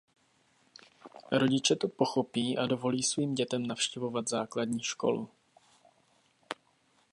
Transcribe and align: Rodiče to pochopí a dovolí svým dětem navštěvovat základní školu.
Rodiče 1.31 1.75
to 1.75 1.87
pochopí 1.87 2.57
a 2.57 2.65
dovolí 2.65 3.03
svým 3.03 3.35
dětem 3.35 3.65
navštěvovat 3.67 4.27
základní 4.29 4.83
školu. 4.83 5.29